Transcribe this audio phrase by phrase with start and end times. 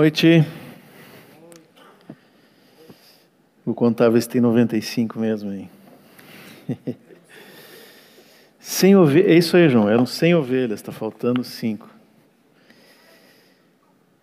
[0.00, 0.42] noite.
[3.66, 5.68] Vou contar, ver se tem 95 mesmo aí.
[8.58, 11.86] 100 ovelhas, é isso aí, João, eram 100 ovelhas, está faltando 5.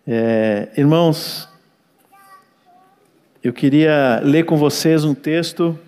[0.04, 1.48] É, irmãos,
[3.40, 5.78] eu queria ler com vocês um texto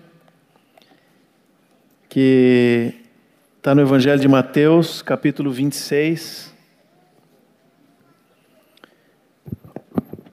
[2.07, 2.93] que
[3.57, 6.50] está no Evangelho de Mateus, capítulo 26.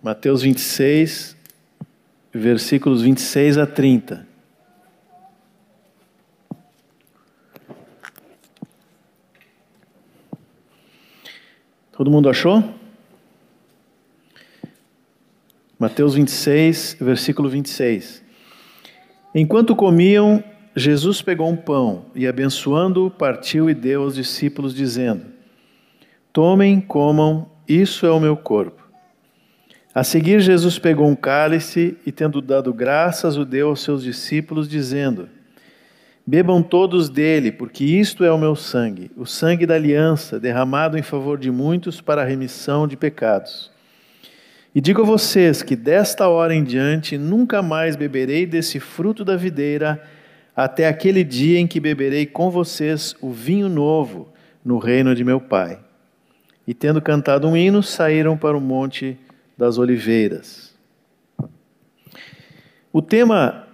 [0.00, 1.36] Mateus 26,
[2.32, 4.26] versículos 26 a 30.
[11.90, 12.62] Todo mundo achou?
[15.76, 18.22] Mateus 26, versículo 26.
[19.34, 20.42] Enquanto comiam,
[20.76, 25.26] Jesus pegou um pão e, abençoando-o, partiu e deu aos discípulos, dizendo:
[26.32, 28.77] Tomem, comam, isso é o meu corpo.
[29.98, 34.68] A seguir, Jesus pegou um cálice e, tendo dado graças, o deu aos seus discípulos,
[34.68, 35.28] dizendo:
[36.24, 41.02] Bebam todos dele, porque isto é o meu sangue, o sangue da aliança, derramado em
[41.02, 43.72] favor de muitos para a remissão de pecados.
[44.72, 49.34] E digo a vocês que desta hora em diante nunca mais beberei desse fruto da
[49.34, 50.00] videira,
[50.54, 54.28] até aquele dia em que beberei com vocês o vinho novo
[54.64, 55.76] no reino de meu Pai.
[56.64, 59.18] E tendo cantado um hino, saíram para o monte
[59.58, 60.72] das Oliveiras.
[62.92, 63.66] O tema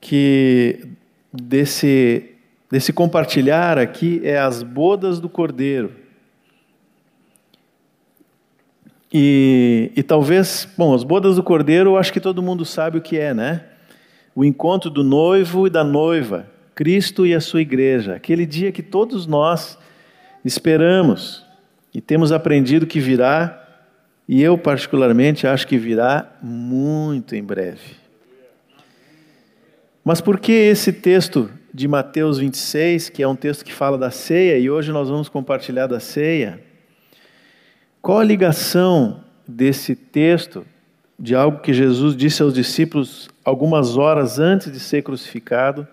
[0.00, 0.86] que
[1.32, 2.30] desse,
[2.70, 5.92] desse compartilhar aqui é as bodas do Cordeiro.
[9.12, 13.18] E, e talvez, bom, as bodas do Cordeiro, acho que todo mundo sabe o que
[13.18, 13.64] é, né?
[14.32, 18.82] O encontro do noivo e da noiva, Cristo e a sua igreja, aquele dia que
[18.82, 19.76] todos nós
[20.44, 21.44] esperamos
[21.92, 23.65] e temos aprendido que virá
[24.28, 27.96] e eu, particularmente, acho que virá muito em breve.
[30.04, 34.10] Mas por que esse texto de Mateus 26, que é um texto que fala da
[34.10, 36.60] ceia, e hoje nós vamos compartilhar da ceia?
[38.00, 40.66] Qual a ligação desse texto
[41.18, 45.86] de algo que Jesus disse aos discípulos algumas horas antes de ser crucificado?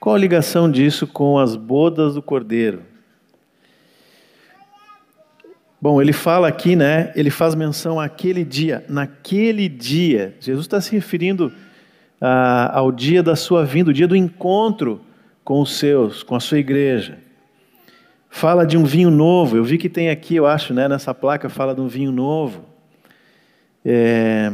[0.00, 2.82] Qual a ligação disso com as bodas do cordeiro?
[5.80, 7.12] Bom, ele fala aqui, né?
[7.14, 10.34] Ele faz menção àquele dia, naquele dia.
[10.40, 11.52] Jesus está se referindo
[12.20, 15.00] ah, ao dia da sua vinda, o dia do encontro
[15.44, 17.18] com os seus, com a sua igreja.
[18.28, 19.56] Fala de um vinho novo.
[19.56, 20.88] Eu vi que tem aqui, eu acho, né?
[20.88, 22.64] Nessa placa fala de um vinho novo.
[23.84, 24.52] É,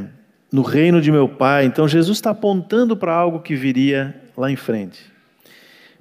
[0.53, 1.65] no reino de meu Pai.
[1.65, 5.01] Então Jesus está apontando para algo que viria lá em frente.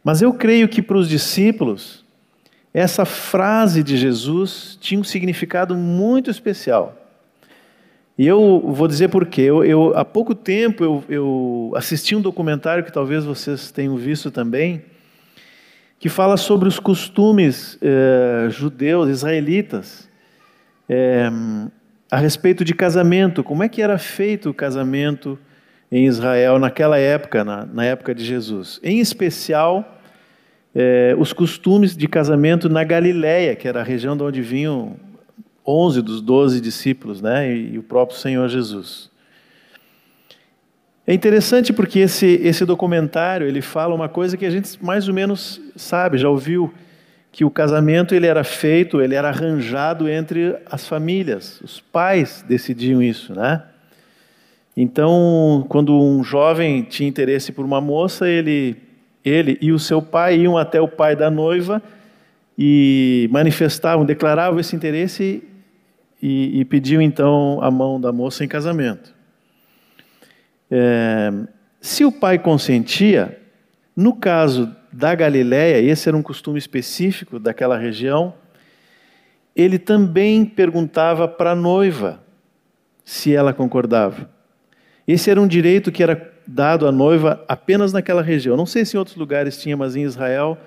[0.04, 2.03] Mas eu creio que para os discípulos
[2.74, 6.98] essa frase de Jesus tinha um significado muito especial.
[8.18, 9.42] E eu vou dizer por quê.
[9.42, 14.32] Eu, eu, há pouco tempo eu, eu, assisti um documentário que talvez vocês tenham visto
[14.32, 14.84] também,
[16.00, 20.10] que fala sobre os costumes eh, judeus, israelitas,
[20.90, 21.30] eh,
[22.12, 23.44] a respeito de casamento.
[23.44, 25.40] Como é que era feito o casamento
[25.92, 28.80] em Israel naquela época, na, na época de Jesus?
[28.84, 30.02] Em especial,
[30.76, 34.96] é, os costumes de casamento na Galiléia, que era a região de onde vinham
[35.66, 39.12] 11 dos 12 discípulos, né, e, e o próprio Senhor Jesus.
[41.06, 45.14] É interessante porque esse, esse documentário ele fala uma coisa que a gente mais ou
[45.14, 46.74] menos sabe, já ouviu,
[47.32, 53.02] que o casamento ele era feito, ele era arranjado entre as famílias, os pais decidiam
[53.02, 53.64] isso, né?
[54.78, 58.76] Então, quando um jovem tinha interesse por uma moça, ele
[59.24, 61.82] ele e o seu pai iam até o pai da noiva
[62.58, 65.44] e manifestavam, declaravam esse interesse
[66.22, 69.14] e, e pediam então a mão da moça em casamento.
[70.70, 71.32] É,
[71.80, 73.40] se o pai consentia,
[73.96, 78.34] no caso da Galiléia, esse era um costume específico daquela região,
[79.56, 82.24] ele também perguntava para a noiva
[83.04, 84.30] se ela concordava.
[85.08, 88.58] Esse era um direito que era dado à noiva apenas naquela região.
[88.58, 90.58] Não sei se em outros lugares tinha, mas em Israel,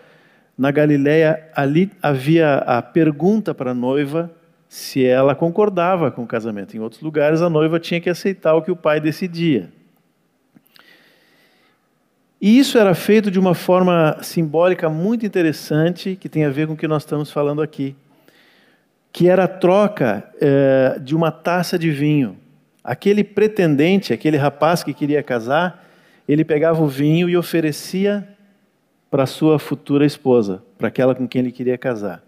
[0.56, 4.31] na Galiléia, ali havia a pergunta para a noiva
[4.69, 6.76] se ela concordava com o casamento.
[6.76, 9.70] Em outros lugares, a noiva tinha que aceitar o que o pai decidia.
[12.40, 16.75] E isso era feito de uma forma simbólica muito interessante, que tem a ver com
[16.75, 17.96] o que nós estamos falando aqui,
[19.11, 22.37] que era a troca é, de uma taça de vinho.
[22.87, 25.85] Aquele pretendente, aquele rapaz que queria casar,
[26.29, 28.29] ele pegava o vinho e oferecia
[29.11, 32.23] para sua futura esposa, para aquela com quem ele queria casar.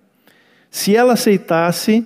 [0.69, 2.05] Se ela aceitasse,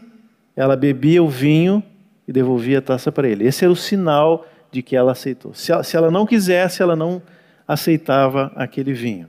[0.54, 1.82] ela bebia o vinho
[2.28, 3.46] e devolvia a taça para ele.
[3.46, 5.55] Esse era o sinal de que ela aceitou.
[5.55, 7.22] Se ela não quisesse, ela não
[7.66, 9.28] aceitava aquele vinho.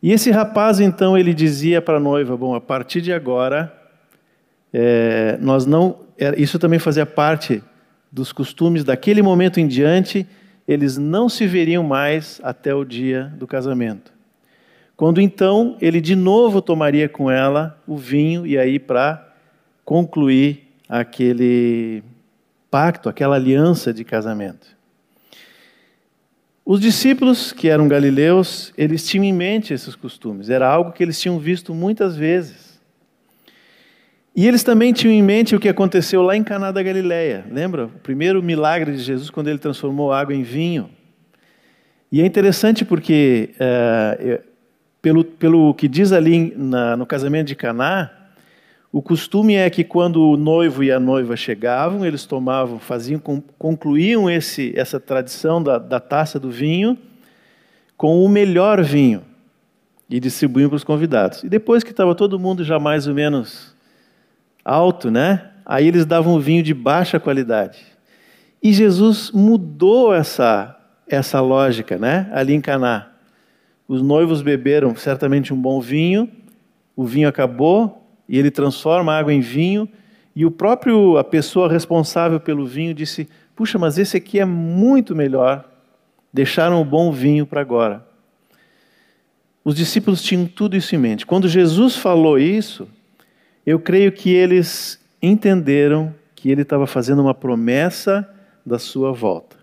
[0.00, 3.74] E esse rapaz, então, ele dizia para a noiva: Bom, a partir de agora,
[4.72, 5.98] é, nós não.
[6.36, 7.60] Isso também fazia parte
[8.14, 10.24] dos costumes daquele momento em diante,
[10.68, 14.12] eles não se veriam mais até o dia do casamento.
[14.96, 19.34] Quando então ele de novo tomaria com ela o vinho, e aí para
[19.84, 22.04] concluir aquele
[22.70, 24.68] pacto, aquela aliança de casamento.
[26.64, 31.20] Os discípulos, que eram galileus, eles tinham em mente esses costumes, era algo que eles
[31.20, 32.63] tinham visto muitas vezes.
[34.36, 37.44] E eles também tinham em mente o que aconteceu lá em Caná da Galileia.
[37.48, 37.86] Lembra?
[37.86, 40.90] O primeiro milagre de Jesus quando ele transformou água em vinho.
[42.10, 44.40] E é interessante porque, é,
[45.00, 48.10] pelo, pelo que diz ali na, no casamento de Caná,
[48.90, 53.20] o costume é que quando o noivo e a noiva chegavam, eles tomavam, faziam,
[53.58, 56.98] concluíam esse, essa tradição da, da taça do vinho
[57.96, 59.22] com o melhor vinho
[60.10, 61.42] e distribuíam para os convidados.
[61.44, 63.73] E depois que estava todo mundo já mais ou menos
[64.64, 65.50] alto, né?
[65.66, 67.78] Aí eles davam vinho de baixa qualidade.
[68.62, 72.30] E Jesus mudou essa essa lógica, né?
[72.32, 73.10] Ali em Caná.
[73.86, 76.30] Os noivos beberam certamente um bom vinho,
[76.96, 79.86] o vinho acabou, e ele transforma a água em vinho,
[80.34, 85.14] e o próprio a pessoa responsável pelo vinho disse: "Puxa, mas esse aqui é muito
[85.14, 85.68] melhor.
[86.32, 88.06] Deixaram o bom vinho para agora."
[89.62, 91.24] Os discípulos tinham tudo isso em mente.
[91.24, 92.88] Quando Jesus falou isso,
[93.66, 98.28] eu creio que eles entenderam que ele estava fazendo uma promessa
[98.64, 99.56] da sua volta.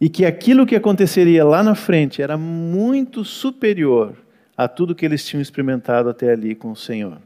[0.00, 4.14] E que aquilo que aconteceria lá na frente era muito superior
[4.56, 7.18] a tudo que eles tinham experimentado até ali com o Senhor.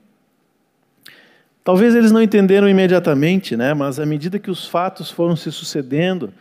[1.62, 3.72] Talvez eles não entenderam imediatamente, né?
[3.74, 6.32] mas à medida que os fatos foram se sucedendo,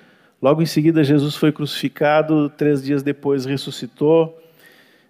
[0.42, 4.38] logo em seguida Jesus foi crucificado, três dias depois ressuscitou,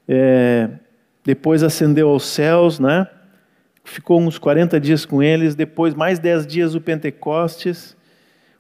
[0.07, 0.69] é,
[1.23, 3.07] depois ascendeu aos céus, né?
[3.83, 7.95] Ficou uns 40 dias com eles, depois mais 10 dias o Pentecostes,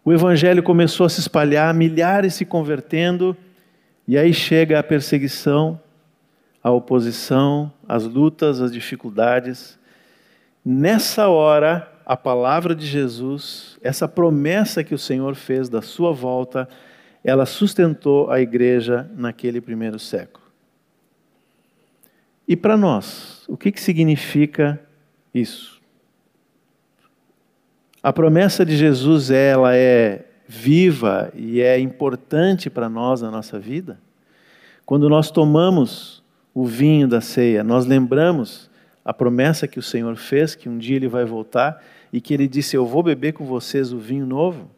[0.05, 3.35] o evangelho começou a se espalhar, milhares se convertendo,
[4.05, 5.79] e aí chega a perseguição,
[6.61, 9.79] a oposição, as lutas, as dificuldades.
[10.63, 16.67] Nessa hora, a palavra de Jesus, essa promessa que o Senhor fez da sua volta,
[17.23, 20.43] ela sustentou a igreja naquele primeiro século.
[22.45, 24.81] E para nós, o que, que significa
[25.33, 25.81] isso?
[28.01, 33.99] A promessa de Jesus, ela é viva e é importante para nós na nossa vida.
[34.85, 36.21] Quando nós tomamos
[36.53, 38.69] o vinho da ceia, nós lembramos
[39.05, 41.81] a promessa que o Senhor fez, que um dia ele vai voltar
[42.11, 44.69] e que ele disse: Eu vou beber com vocês o vinho novo.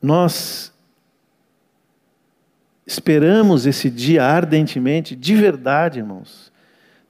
[0.00, 0.72] Nós
[2.86, 6.52] esperamos esse dia ardentemente, de verdade, irmãos.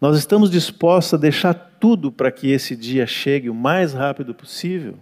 [0.00, 4.94] Nós estamos dispostos a deixar tudo para que esse dia chegue o mais rápido possível.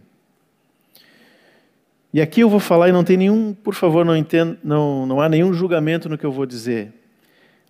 [2.15, 5.21] E aqui eu vou falar e não tem nenhum, por favor, não entendo, não, não
[5.21, 6.95] há nenhum julgamento no que eu vou dizer.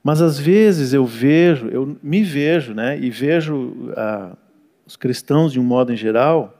[0.05, 4.37] Mas às vezes eu vejo, eu me vejo, né, e vejo ah,
[4.87, 6.57] os cristãos de um modo em geral,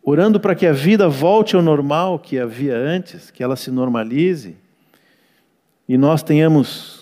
[0.00, 4.56] orando para que a vida volte ao normal que havia antes, que ela se normalize,
[5.88, 6.95] e nós tenhamos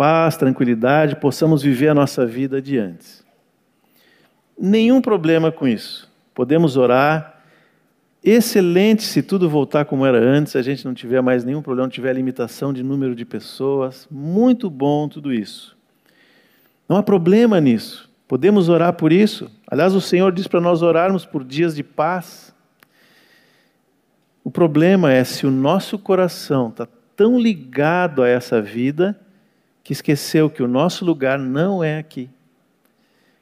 [0.00, 3.22] paz, tranquilidade, possamos viver a nossa vida adiante.
[4.58, 6.10] Nenhum problema com isso.
[6.34, 7.38] Podemos orar,
[8.24, 11.92] Excelente se tudo voltar como era antes, a gente não tiver mais nenhum problema, não
[11.92, 14.08] tiver limitação de número de pessoas.
[14.10, 15.76] Muito bom tudo isso.
[16.88, 18.10] Não há problema nisso.
[18.26, 19.50] Podemos orar por isso.
[19.66, 22.54] Aliás, o Senhor diz para nós orarmos por dias de paz.
[24.42, 29.20] O problema é se o nosso coração está tão ligado a essa vida
[29.82, 32.28] que esqueceu que o nosso lugar não é aqui.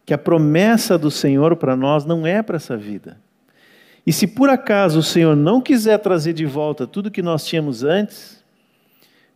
[0.07, 3.19] Que a promessa do Senhor para nós não é para essa vida.
[4.07, 7.85] E se por acaso o Senhor não quiser trazer de volta tudo que nós tínhamos
[7.85, 8.43] antes,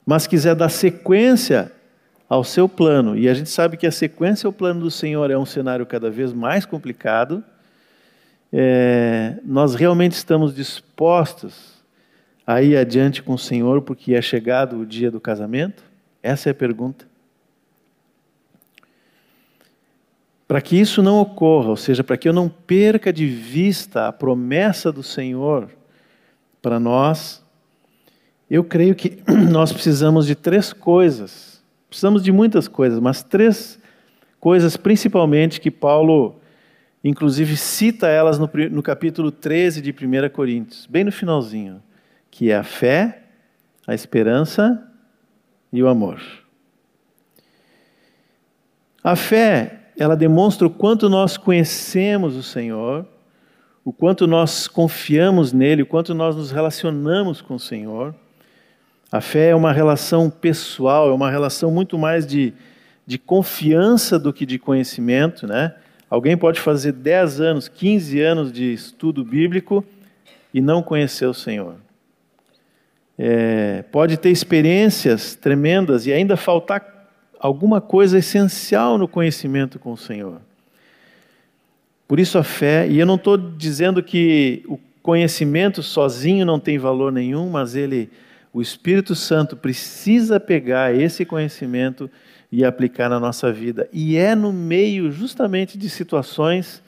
[0.06, 1.70] mas quiser dar sequência
[2.28, 5.36] ao seu plano, e a gente sabe que a sequência ao plano do Senhor é
[5.36, 7.44] um cenário cada vez mais complicado,
[8.50, 11.82] é, nós realmente estamos dispostos
[12.46, 15.84] a ir adiante com o Senhor porque é chegado o dia do casamento?
[16.22, 17.06] Essa é a pergunta.
[20.46, 24.12] Para que isso não ocorra, ou seja, para que eu não perca de vista a
[24.12, 25.70] promessa do Senhor
[26.60, 27.42] para nós,
[28.50, 31.62] eu creio que nós precisamos de três coisas.
[31.88, 33.78] Precisamos de muitas coisas, mas três
[34.38, 36.40] coisas principalmente que Paulo
[37.04, 41.82] inclusive cita elas no, no capítulo 13 de 1 Coríntios, bem no finalzinho,
[42.30, 43.22] que é a fé,
[43.86, 44.91] a esperança
[45.72, 46.20] e o amor.
[49.02, 53.06] A fé, ela demonstra o quanto nós conhecemos o Senhor,
[53.84, 58.14] o quanto nós confiamos nele, o quanto nós nos relacionamos com o Senhor.
[59.10, 62.54] A fé é uma relação pessoal, é uma relação muito mais de,
[63.06, 65.74] de confiança do que de conhecimento, né?
[66.08, 69.84] Alguém pode fazer 10 anos, 15 anos de estudo bíblico
[70.52, 71.76] e não conhecer o Senhor.
[73.18, 79.96] É, pode ter experiências tremendas e ainda faltar alguma coisa essencial no conhecimento com o
[79.96, 80.40] Senhor.
[82.06, 86.78] Por isso a fé, e eu não estou dizendo que o conhecimento sozinho não tem
[86.78, 88.10] valor nenhum, mas ele,
[88.52, 92.10] o Espírito Santo precisa pegar esse conhecimento
[92.50, 93.88] e aplicar na nossa vida.
[93.92, 96.82] E é no meio justamente de situações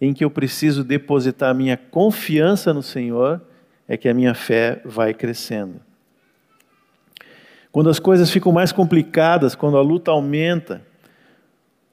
[0.00, 3.40] em que eu preciso depositar minha confiança no Senhor,
[3.88, 5.80] é que a minha fé vai crescendo.
[7.70, 10.80] Quando as coisas ficam mais complicadas, quando a luta aumenta,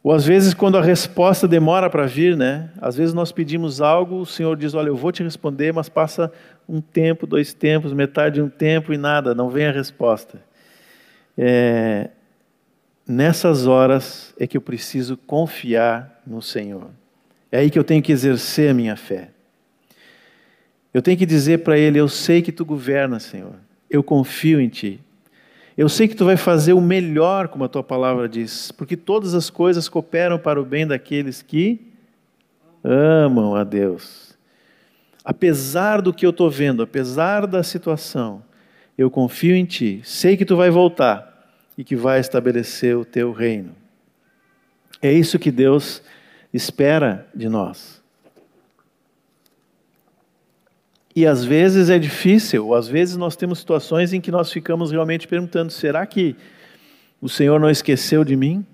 [0.03, 2.71] ou às vezes quando a resposta demora para vir, né?
[2.79, 6.31] Às vezes nós pedimos algo, o Senhor diz: Olha, eu vou te responder, mas passa
[6.67, 10.41] um tempo, dois tempos, metade de um tempo e nada, não vem a resposta.
[11.37, 12.09] É,
[13.07, 16.89] nessas horas é que eu preciso confiar no Senhor.
[17.51, 19.29] É aí que eu tenho que exercer a minha fé.
[20.93, 23.55] Eu tenho que dizer para Ele: Eu sei que tu governas, Senhor.
[23.89, 24.99] Eu confio em Ti.
[25.77, 29.33] Eu sei que tu vai fazer o melhor, como a tua palavra diz, porque todas
[29.33, 31.79] as coisas cooperam para o bem daqueles que
[32.83, 34.37] amam a Deus.
[35.23, 38.43] Apesar do que eu estou vendo, apesar da situação,
[38.97, 40.01] eu confio em Ti.
[40.03, 41.31] Sei que tu vai voltar
[41.77, 43.75] e que vai estabelecer o teu reino.
[45.01, 46.01] É isso que Deus
[46.53, 48.00] espera de nós.
[51.15, 55.27] E às vezes é difícil, às vezes nós temos situações em que nós ficamos realmente
[55.27, 56.35] perguntando: será que
[57.21, 58.65] o Senhor não esqueceu de mim?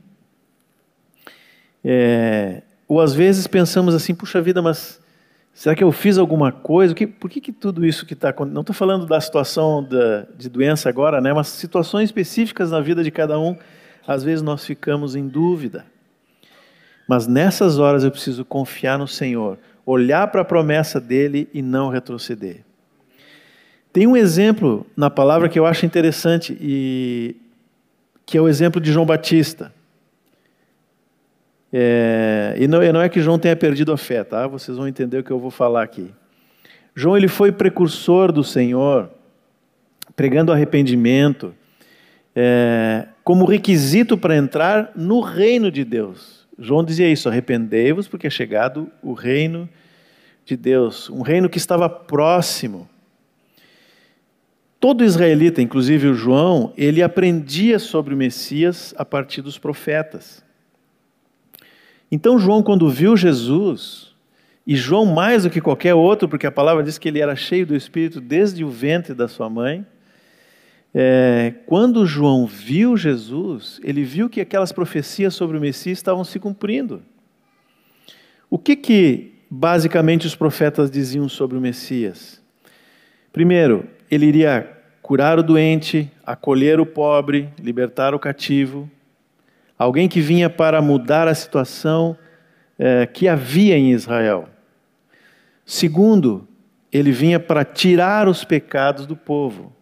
[1.83, 5.01] É, ou às vezes pensamos assim: puxa vida, mas
[5.53, 6.93] será que eu fiz alguma coisa?
[6.93, 8.53] Que, por que, que tudo isso que está acontecendo?
[8.53, 11.33] Não estou falando da situação da, de doença agora, né?
[11.33, 13.57] mas situações específicas na vida de cada um,
[14.07, 15.85] às vezes nós ficamos em dúvida.
[17.07, 21.87] Mas nessas horas eu preciso confiar no Senhor, olhar para a promessa dele e não
[21.87, 22.57] retroceder.
[23.93, 27.37] Tem um exemplo na palavra que eu acho interessante e
[28.25, 29.73] que é o exemplo de João Batista.
[31.71, 34.45] É, e não, não, é que João tenha perdido a fé, tá?
[34.45, 36.13] Vocês vão entender o que eu vou falar aqui.
[36.93, 39.09] João ele foi precursor do Senhor,
[40.17, 41.55] pregando arrependimento,
[42.35, 46.45] é, como requisito para entrar no reino de Deus.
[46.59, 49.69] João dizia isso: arrependei-vos, porque é chegado o reino
[50.47, 52.87] de Deus, um reino que estava próximo.
[54.79, 60.41] Todo israelita, inclusive o João, ele aprendia sobre o Messias a partir dos profetas.
[62.09, 64.15] Então, João, quando viu Jesus,
[64.65, 67.67] e João mais do que qualquer outro, porque a palavra diz que ele era cheio
[67.67, 69.85] do Espírito desde o ventre da sua mãe,
[70.93, 76.39] é, quando João viu Jesus, ele viu que aquelas profecias sobre o Messias estavam se
[76.39, 77.03] cumprindo.
[78.49, 82.41] O que, que basicamente os profetas diziam sobre o Messias?
[83.31, 88.89] Primeiro, ele iria curar o doente, acolher o pobre, libertar o cativo.
[89.77, 92.17] Alguém que vinha para mudar a situação
[92.77, 94.49] é, que havia em Israel.
[95.65, 96.47] Segundo,
[96.91, 99.73] ele vinha para tirar os pecados do povo.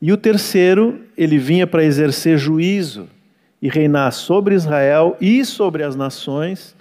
[0.00, 3.08] E o terceiro, ele vinha para exercer juízo
[3.60, 6.74] e reinar sobre Israel e sobre as nações,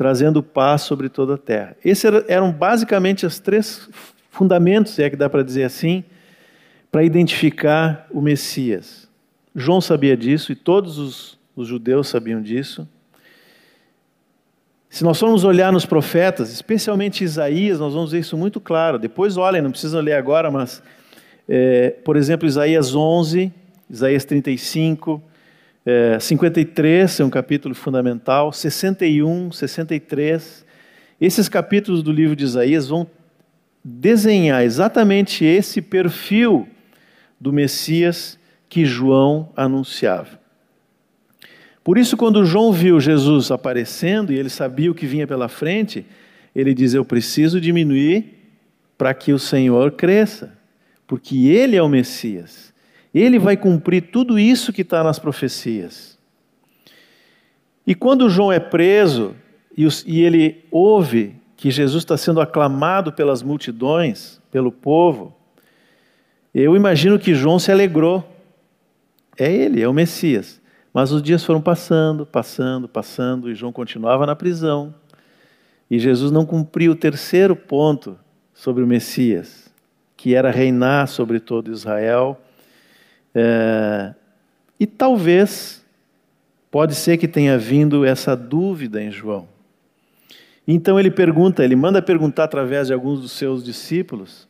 [0.00, 1.76] trazendo paz sobre toda a terra.
[1.84, 3.86] Esses eram basicamente os três
[4.30, 6.02] fundamentos, se é que dá para dizer assim,
[6.90, 9.06] para identificar o Messias.
[9.54, 12.88] João sabia disso e todos os, os judeus sabiam disso.
[14.88, 18.98] Se nós formos olhar nos profetas, especialmente Isaías, nós vamos ver isso muito claro.
[18.98, 20.82] Depois olhem, não precisa ler agora, mas
[21.46, 23.52] é, por exemplo, Isaías 11,
[23.90, 25.22] Isaías 35,
[25.84, 30.64] é, 53 é um capítulo fundamental, 61, 63.
[31.20, 33.06] Esses capítulos do livro de Isaías vão
[33.82, 36.68] desenhar exatamente esse perfil
[37.40, 40.38] do Messias que João anunciava.
[41.82, 46.04] Por isso, quando João viu Jesus aparecendo e ele sabia o que vinha pela frente,
[46.54, 48.38] ele diz: Eu preciso diminuir
[48.98, 50.58] para que o Senhor cresça
[51.10, 52.69] porque ele é o Messias.
[53.14, 56.18] Ele vai cumprir tudo isso que está nas profecias.
[57.86, 59.34] E quando João é preso
[59.76, 65.34] e, ele ouve que Jesus está sendo aclamado pelas multidões, pelo povo,
[66.54, 68.26] eu imagino que João se alegrou.
[69.36, 70.60] É ele, é o Messias.
[70.92, 74.94] Mas os dias foram passando, passando, passando, e João continuava na prisão.
[75.90, 78.18] E Jesus não cumpriu o terceiro ponto
[78.52, 79.72] sobre o Messias,
[80.16, 82.40] que era reinar sobre todo Israel.
[83.34, 84.14] É,
[84.78, 85.84] e talvez,
[86.70, 89.48] pode ser que tenha vindo essa dúvida em João.
[90.66, 94.48] Então ele pergunta, ele manda perguntar através de alguns dos seus discípulos,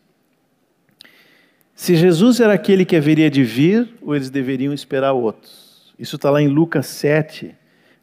[1.75, 5.94] se Jesus era aquele que haveria de vir ou eles deveriam esperar outros.
[5.99, 7.54] Isso está lá em Lucas 7,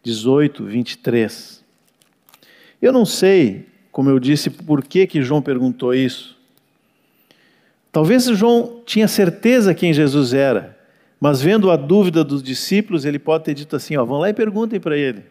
[0.01, 1.63] 18, 23.
[2.81, 6.36] Eu não sei, como eu disse, por que, que João perguntou isso.
[7.91, 10.77] Talvez João tinha certeza quem Jesus era,
[11.19, 14.33] mas vendo a dúvida dos discípulos, ele pode ter dito assim: ó, vão lá e
[14.33, 15.23] perguntem para ele.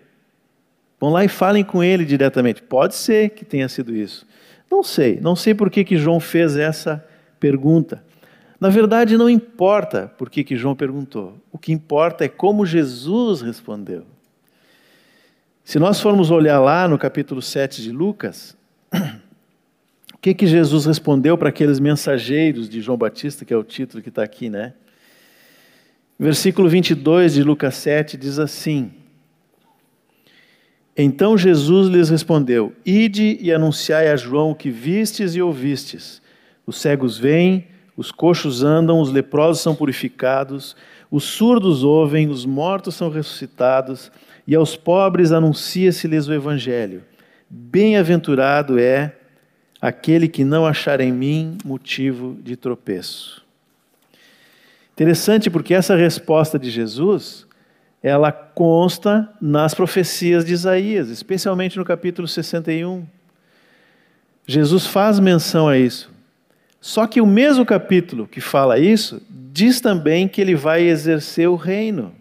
[0.99, 2.63] Vão lá e falem com ele diretamente.
[2.63, 4.27] Pode ser que tenha sido isso.
[4.71, 7.05] Não sei, não sei por que, que João fez essa
[7.39, 8.03] pergunta.
[8.59, 11.35] Na verdade, não importa por que, que João perguntou.
[11.53, 14.05] O que importa é como Jesus respondeu.
[15.63, 18.57] Se nós formos olhar lá no capítulo 7 de Lucas,
[20.27, 24.09] que, que Jesus respondeu para aqueles mensageiros de João Batista, que é o título que
[24.09, 24.73] está aqui, né?
[26.19, 28.91] Versículo 22 de Lucas 7 diz assim:
[30.97, 36.21] Então Jesus lhes respondeu: Ide e anunciai a João o que vistes e ouvistes.
[36.67, 40.75] Os cegos vêm, os coxos andam, os leprosos são purificados,
[41.09, 44.11] os surdos ouvem, os mortos são ressuscitados,
[44.45, 47.05] e aos pobres anuncia-se-lhes o Evangelho.
[47.49, 49.16] Bem-aventurado é
[49.87, 53.45] aquele que não achar em mim motivo de tropeço.
[54.93, 57.47] Interessante porque essa resposta de Jesus,
[58.03, 63.07] ela consta nas profecias de Isaías, especialmente no capítulo 61.
[64.45, 66.11] Jesus faz menção a isso.
[66.81, 71.55] Só que o mesmo capítulo que fala isso, diz também que ele vai exercer o
[71.55, 72.13] reino.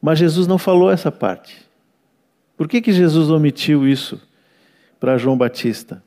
[0.00, 1.66] Mas Jesus não falou essa parte.
[2.56, 4.20] Por que, que Jesus omitiu isso
[4.98, 6.02] para João Batista?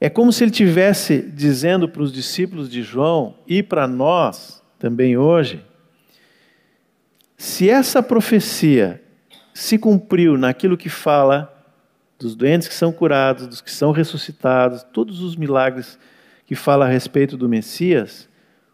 [0.00, 5.16] É como se ele tivesse dizendo para os discípulos de João e para nós também
[5.16, 5.62] hoje:
[7.36, 9.02] se essa profecia
[9.52, 11.54] se cumpriu naquilo que fala
[12.18, 15.98] dos doentes que são curados, dos que são ressuscitados, todos os milagres
[16.46, 18.28] que fala a respeito do Messias,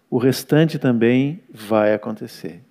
[0.08, 2.62] o restante também vai acontecer.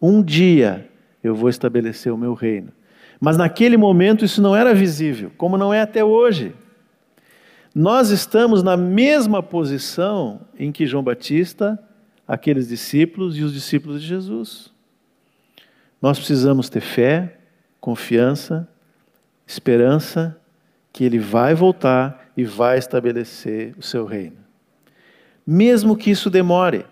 [0.00, 0.88] Um dia
[1.22, 2.72] eu vou estabelecer o meu reino.
[3.20, 6.54] Mas naquele momento isso não era visível, como não é até hoje.
[7.74, 11.78] Nós estamos na mesma posição em que João Batista,
[12.26, 14.72] aqueles discípulos e os discípulos de Jesus.
[16.00, 17.38] Nós precisamos ter fé,
[17.80, 18.68] confiança
[19.46, 20.36] esperança
[20.92, 24.36] que ele vai voltar e vai estabelecer o seu reino.
[25.46, 26.84] Mesmo que isso demore.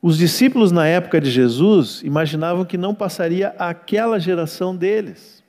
[0.00, 5.42] Os discípulos na época de Jesus imaginavam que não passaria aquela geração deles.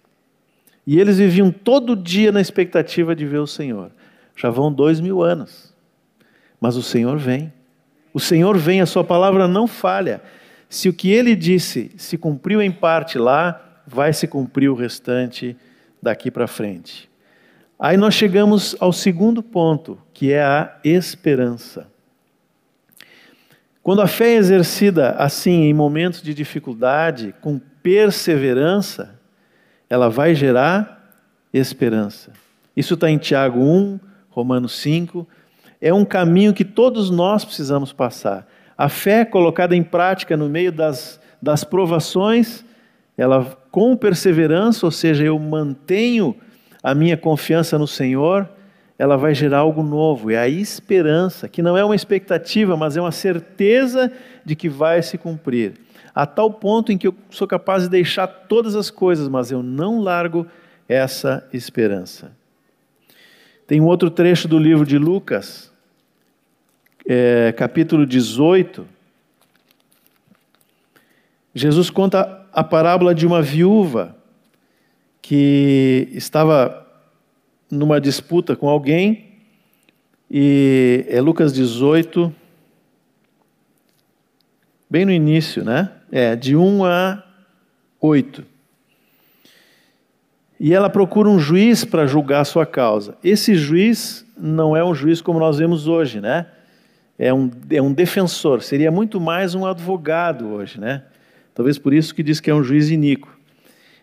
[0.85, 3.91] E eles viviam todo dia na expectativa de ver o Senhor.
[4.35, 5.75] Já vão dois mil anos.
[6.61, 7.51] Mas o Senhor vem.
[8.13, 10.21] O Senhor vem, a Sua palavra não falha.
[10.69, 15.55] Se o que ele disse se cumpriu em parte lá, vai se cumprir o restante
[16.01, 17.09] daqui para frente.
[17.79, 21.87] Aí nós chegamos ao segundo ponto, que é a esperança.
[23.87, 29.17] Quando a fé é exercida assim, em momentos de dificuldade, com perseverança,
[29.89, 31.09] ela vai gerar
[31.53, 32.33] esperança.
[32.75, 33.97] Isso está em Tiago 1,
[34.29, 35.25] Romanos 5.
[35.79, 38.45] É um caminho que todos nós precisamos passar.
[38.77, 42.65] A fé colocada em prática no meio das, das provações
[43.17, 46.35] ela com perseverança, ou seja, eu mantenho
[46.83, 48.49] a minha confiança no Senhor,
[48.97, 50.31] ela vai gerar algo novo.
[50.31, 54.11] É a esperança, que não é uma expectativa, mas é uma certeza
[54.43, 55.73] de que vai se cumprir.
[56.15, 59.61] A tal ponto em que eu sou capaz de deixar todas as coisas, mas eu
[59.61, 60.47] não largo
[60.89, 62.31] essa esperança.
[63.67, 65.71] Tem um outro trecho do livro de Lucas,
[67.05, 68.87] é, capítulo 18.
[71.53, 74.15] Jesus conta a parábola de uma viúva
[75.21, 76.86] que estava
[77.69, 79.27] numa disputa com alguém,
[80.29, 82.33] e é Lucas 18,
[84.89, 85.91] bem no início, né?
[86.11, 87.23] É, de 1 a
[88.01, 88.43] 8.
[90.59, 93.15] E ela procura um juiz para julgar a sua causa.
[93.23, 96.47] Esse juiz não é um juiz como nós vemos hoje, né?
[97.17, 101.03] É um, é um defensor, seria muito mais um advogado hoje, né?
[101.53, 103.35] Talvez por isso que diz que é um juiz iníquo.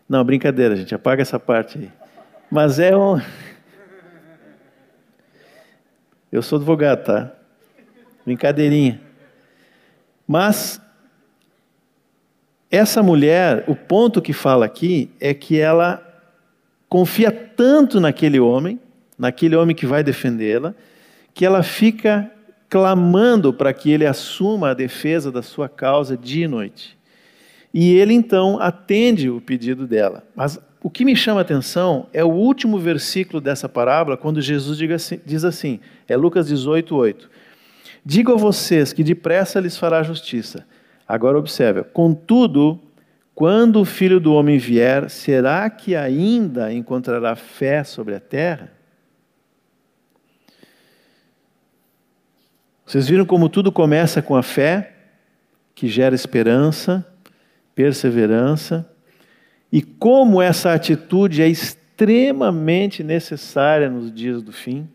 [0.08, 1.88] Não, brincadeira, gente, apaga essa parte aí.
[2.50, 3.20] Mas é um.
[6.34, 7.32] Eu sou advogado, tá?
[8.26, 9.00] Brincadeirinha.
[10.26, 10.80] Mas
[12.68, 16.02] essa mulher, o ponto que fala aqui é que ela
[16.88, 18.80] confia tanto naquele homem,
[19.16, 20.74] naquele homem que vai defendê-la,
[21.32, 22.28] que ela fica
[22.68, 26.98] clamando para que ele assuma a defesa da sua causa dia e noite.
[27.72, 30.24] E ele então atende o pedido dela.
[30.34, 34.78] Mas o que me chama a atenção é o último versículo dessa parábola, quando Jesus
[34.92, 37.30] assim, diz assim, é Lucas 18, 8.
[38.04, 40.66] Digo a vocês que depressa lhes fará justiça.
[41.08, 42.78] Agora observe, contudo,
[43.34, 48.70] quando o filho do homem vier, será que ainda encontrará fé sobre a terra?
[52.84, 54.94] Vocês viram como tudo começa com a fé,
[55.74, 57.06] que gera esperança,
[57.74, 58.86] perseverança,
[59.74, 64.88] e como essa atitude é extremamente necessária nos dias do fim.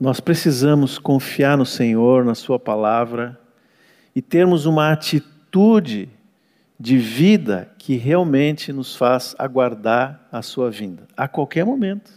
[0.00, 3.38] Nós precisamos confiar no Senhor, na Sua palavra,
[4.16, 6.10] e termos uma atitude
[6.76, 12.10] de vida que realmente nos faz aguardar a Sua vinda, a qualquer momento.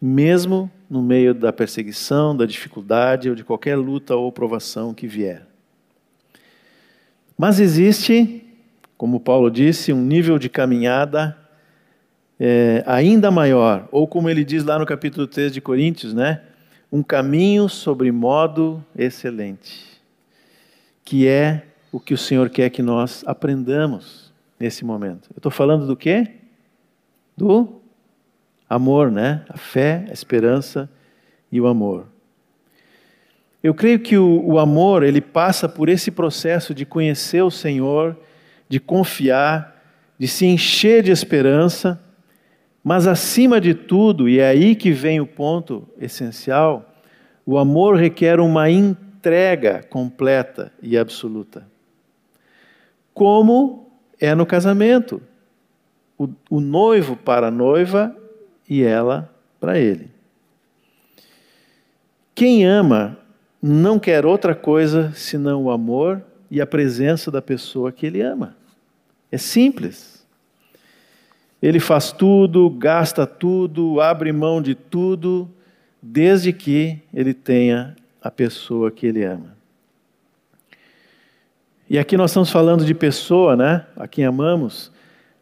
[0.00, 5.44] Mesmo no meio da perseguição, da dificuldade ou de qualquer luta ou provação que vier.
[7.38, 8.44] Mas existe,
[8.96, 11.38] como Paulo disse, um nível de caminhada
[12.38, 16.42] é, ainda maior, ou como ele diz lá no capítulo 3 de Coríntios, né?
[16.90, 20.02] Um caminho sobre modo excelente,
[21.04, 25.30] que é o que o Senhor quer que nós aprendamos nesse momento.
[25.30, 26.32] Eu estou falando do quê?
[27.36, 27.80] Do
[28.68, 29.44] amor, né?
[29.48, 30.90] A fé, a esperança
[31.52, 32.08] e o amor.
[33.62, 38.16] Eu creio que o, o, amor ele passa por esse processo de conhecer o Senhor,
[38.68, 39.82] de confiar,
[40.18, 42.00] de se encher de esperança,
[42.84, 46.94] mas acima de tudo, e é aí que vem o ponto essencial,
[47.44, 51.66] o amor requer uma entrega completa e absoluta.
[53.12, 53.90] Como
[54.20, 55.20] é no casamento.
[56.16, 58.14] O, o noivo para a noiva
[58.68, 60.10] e ela para ele.
[62.34, 63.18] Quem ama
[63.60, 68.56] não quer outra coisa senão o amor e a presença da pessoa que ele ama.
[69.30, 70.26] É simples.
[71.60, 75.50] Ele faz tudo, gasta tudo, abre mão de tudo,
[76.00, 79.56] desde que ele tenha a pessoa que ele ama.
[81.90, 83.86] E aqui nós estamos falando de pessoa, né?
[83.96, 84.92] A quem amamos,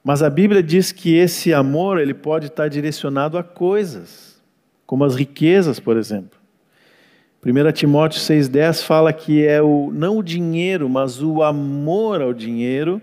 [0.03, 4.41] mas a Bíblia diz que esse amor ele pode estar direcionado a coisas,
[4.87, 6.39] como as riquezas, por exemplo.
[7.47, 13.01] 1 Timóteo 6,10 fala que é o, não o dinheiro, mas o amor ao dinheiro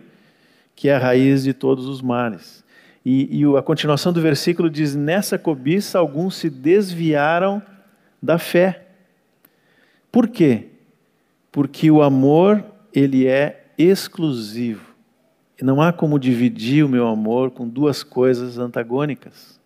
[0.76, 2.62] que é a raiz de todos os males.
[3.06, 7.64] E, e a continuação do versículo diz: Nessa cobiça alguns se desviaram
[8.22, 8.88] da fé.
[10.12, 10.66] Por quê?
[11.50, 14.94] Porque o amor ele é exclusivo.
[15.62, 19.58] Não há como dividir o meu amor com duas coisas antagônicas.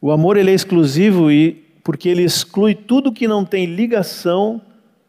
[0.00, 4.60] O amor ele é exclusivo e porque ele exclui tudo que não tem ligação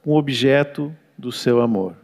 [0.03, 1.95] com o objeto do seu amor.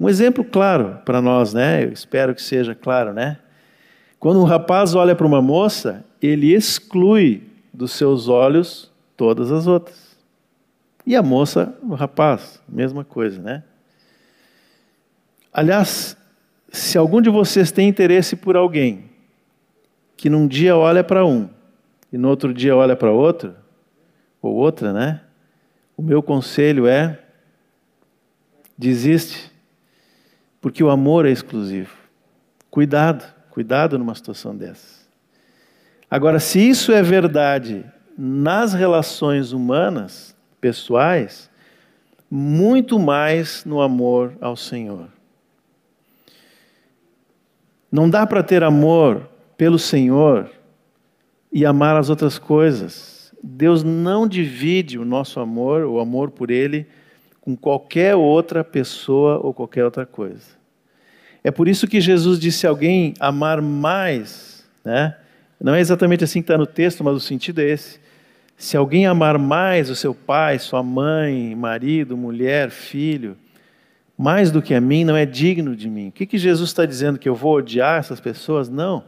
[0.00, 1.84] Um exemplo claro para nós, né?
[1.84, 3.38] Eu espero que seja claro, né?
[4.18, 10.16] Quando um rapaz olha para uma moça, ele exclui dos seus olhos todas as outras.
[11.06, 13.62] E a moça, o rapaz, mesma coisa, né?
[15.52, 16.16] Aliás,
[16.68, 19.04] se algum de vocês tem interesse por alguém
[20.16, 21.48] que num dia olha para um
[22.12, 23.54] e no outro dia olha para outro,
[24.40, 25.22] ou outra, né?
[25.96, 27.18] O meu conselho é:
[28.76, 29.50] desiste,
[30.60, 31.96] porque o amor é exclusivo.
[32.70, 35.02] Cuidado, cuidado numa situação dessa.
[36.10, 37.84] Agora, se isso é verdade
[38.16, 41.50] nas relações humanas, pessoais,
[42.30, 45.08] muito mais no amor ao Senhor.
[47.90, 50.50] Não dá para ter amor pelo Senhor
[51.52, 53.32] e amar as outras coisas.
[53.42, 56.86] Deus não divide o nosso amor, o amor por Ele,
[57.40, 60.62] com qualquer outra pessoa ou qualquer outra coisa.
[61.44, 65.16] É por isso que Jesus disse a alguém amar mais, né?
[65.60, 68.00] Não é exatamente assim que está no texto, mas o sentido é esse.
[68.56, 73.36] Se alguém amar mais o seu pai, sua mãe, marido, mulher, filho,
[74.16, 76.08] mais do que a mim, não é digno de mim.
[76.08, 77.18] O que, que Jesus está dizendo?
[77.18, 78.68] Que eu vou odiar essas pessoas?
[78.68, 79.04] Não.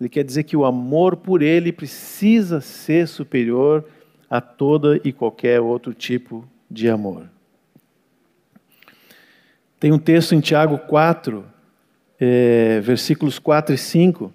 [0.00, 3.84] Ele quer dizer que o amor por ele precisa ser superior
[4.30, 7.28] a toda e qualquer outro tipo de amor.
[9.80, 11.44] Tem um texto em Tiago 4,
[12.20, 14.32] é, versículos 4 e 5,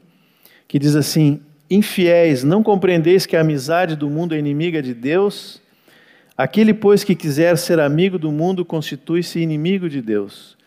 [0.68, 5.62] que diz assim: Infiéis, não compreendeis que a amizade do mundo é inimiga de Deus?
[6.38, 10.58] Aquele, pois, que quiser ser amigo do mundo, constitui-se inimigo de Deus.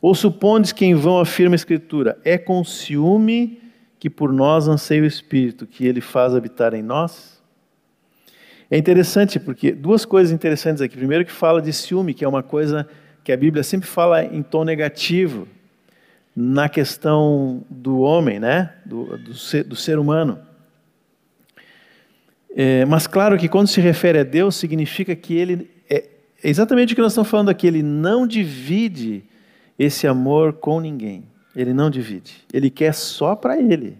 [0.00, 3.60] Ou supondes que em vão afirma a Escritura: É com ciúme
[4.02, 7.40] que por nós anseia o Espírito, que ele faz habitar em nós?
[8.68, 10.96] É interessante porque duas coisas interessantes aqui.
[10.96, 12.88] Primeiro, que fala de ciúme, que é uma coisa
[13.22, 15.46] que a Bíblia sempre fala em tom negativo
[16.34, 18.72] na questão do homem, né?
[18.84, 20.40] do, do, ser, do ser humano.
[22.56, 26.08] É, mas claro que quando se refere a Deus, significa que Ele é,
[26.42, 29.22] é exatamente o que nós estamos falando aqui, Ele não divide
[29.78, 31.30] esse amor com ninguém.
[31.54, 32.44] Ele não divide.
[32.52, 33.98] Ele quer só para Ele.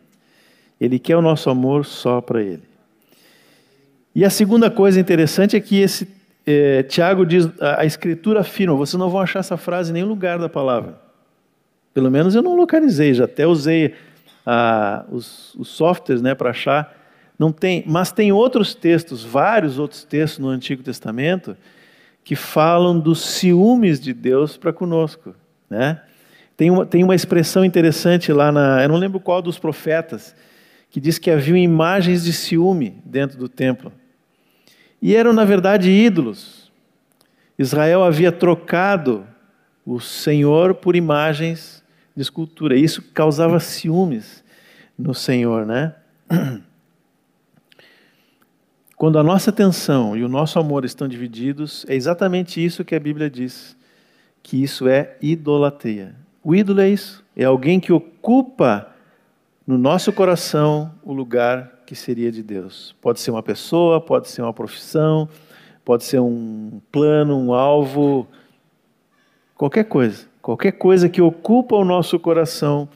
[0.80, 2.62] Ele quer o nosso amor só para Ele.
[4.14, 6.08] E a segunda coisa interessante é que esse
[6.46, 10.08] é, Tiago diz, a, a Escritura afirma, vocês não vão achar essa frase em nenhum
[10.08, 11.00] lugar da palavra.
[11.94, 13.94] Pelo menos eu não localizei, já até usei
[15.10, 16.96] os, os softwares né, para achar.
[17.38, 21.56] Não tem, mas tem outros textos, vários outros textos no Antigo Testamento,
[22.24, 25.34] que falam dos ciúmes de Deus para conosco.
[25.68, 26.00] Né?
[26.56, 30.34] Tem, uma, tem uma expressão interessante lá, na, eu não lembro qual dos profetas,
[30.90, 33.92] que diz que havia imagens de ciúme dentro do templo.
[35.00, 36.70] E eram, na verdade, ídolos.
[37.58, 39.26] Israel havia trocado
[39.84, 41.82] o Senhor por imagens
[42.14, 42.76] de escultura.
[42.76, 44.44] Isso causava ciúmes
[44.98, 45.94] no Senhor, né?
[48.96, 53.00] Quando a nossa atenção e o nosso amor estão divididos, é exatamente isso que a
[53.00, 53.76] Bíblia diz,
[54.42, 56.14] que isso é idolatria.
[56.44, 58.88] O ídolo é isso, é alguém que ocupa
[59.64, 62.96] no nosso coração o lugar que seria de Deus.
[63.00, 65.28] Pode ser uma pessoa, pode ser uma profissão,
[65.84, 68.26] pode ser um plano, um alvo,
[69.54, 70.26] qualquer coisa.
[70.40, 72.88] Qualquer coisa que ocupa o nosso coração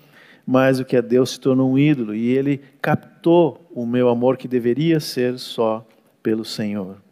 [0.44, 4.36] mais do que a Deus se tornou um ídolo e ele captou o meu amor
[4.36, 5.86] que deveria ser só
[6.20, 7.05] pelo Senhor.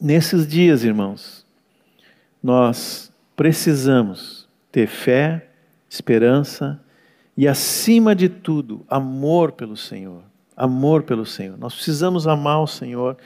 [0.00, 1.44] Nesses dias, irmãos,
[2.42, 5.48] nós precisamos ter fé,
[5.88, 6.80] esperança
[7.36, 10.22] e, acima de tudo, amor pelo Senhor
[10.56, 11.58] amor pelo Senhor.
[11.58, 13.16] Nós precisamos amar o Senhor.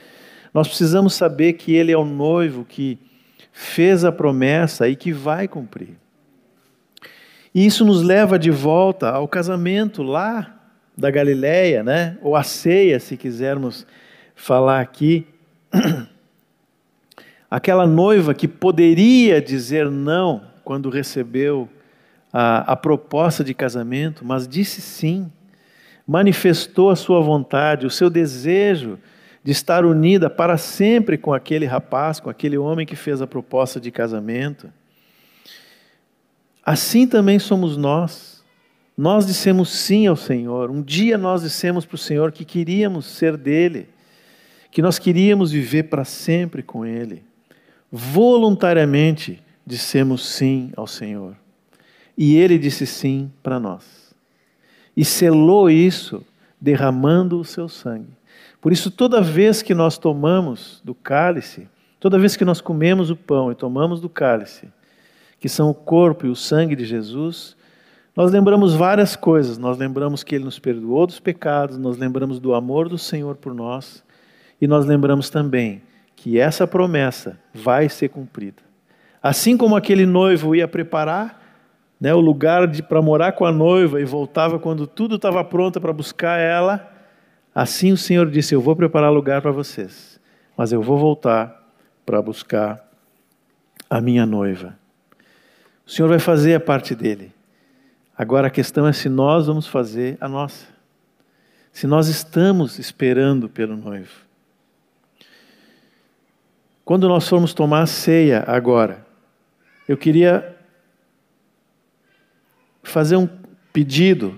[0.53, 2.99] Nós precisamos saber que Ele é o noivo que
[3.53, 5.97] fez a promessa e que vai cumprir.
[7.55, 10.57] E isso nos leva de volta ao casamento lá
[10.97, 12.17] da Galileia, né?
[12.21, 13.87] Ou a ceia, se quisermos
[14.35, 15.25] falar aqui.
[17.51, 21.67] Aquela noiva que poderia dizer não quando recebeu
[22.31, 25.29] a, a proposta de casamento, mas disse sim
[26.07, 28.99] manifestou a sua vontade, o seu desejo
[29.43, 33.79] de estar unida para sempre com aquele rapaz, com aquele homem que fez a proposta
[33.79, 34.71] de casamento.
[36.65, 38.43] Assim também somos nós.
[38.97, 40.69] Nós dissemos sim ao Senhor.
[40.69, 43.89] Um dia nós dissemos para o Senhor que queríamos ser dele,
[44.69, 47.23] que nós queríamos viver para sempre com Ele.
[47.91, 51.35] Voluntariamente dissemos sim ao Senhor.
[52.17, 54.01] E Ele disse sim para nós
[54.95, 56.23] e selou isso
[56.59, 58.09] derramando o seu sangue.
[58.59, 61.67] Por isso, toda vez que nós tomamos do cálice,
[61.99, 64.67] toda vez que nós comemos o pão e tomamos do cálice,
[65.39, 67.55] que são o corpo e o sangue de Jesus,
[68.15, 69.57] nós lembramos várias coisas.
[69.57, 73.53] Nós lembramos que Ele nos perdoou dos pecados, nós lembramos do amor do Senhor por
[73.53, 74.03] nós,
[74.61, 75.81] e nós lembramos também
[76.21, 78.61] que essa promessa vai ser cumprida.
[79.23, 81.41] Assim como aquele noivo ia preparar
[81.99, 85.91] né, o lugar para morar com a noiva e voltava quando tudo estava pronto para
[85.91, 86.93] buscar ela,
[87.55, 90.19] assim o Senhor disse: Eu vou preparar lugar para vocês,
[90.55, 91.59] mas eu vou voltar
[92.05, 92.87] para buscar
[93.89, 94.77] a minha noiva.
[95.87, 97.33] O Senhor vai fazer a parte dele.
[98.15, 100.67] Agora a questão é se nós vamos fazer a nossa.
[101.71, 104.30] Se nós estamos esperando pelo noivo.
[106.91, 109.07] Quando nós formos tomar a ceia agora,
[109.87, 110.57] eu queria
[112.83, 113.29] fazer um
[113.71, 114.37] pedido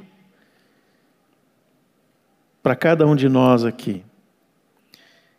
[2.61, 4.05] para cada um de nós aqui.